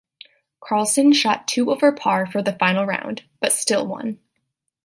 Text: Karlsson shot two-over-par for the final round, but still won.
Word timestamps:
Karlsson 0.63 1.13
shot 1.13 1.47
two-over-par 1.47 2.25
for 2.25 2.41
the 2.41 2.53
final 2.57 2.87
round, 2.87 3.21
but 3.39 3.51
still 3.51 3.85
won. 3.85 4.19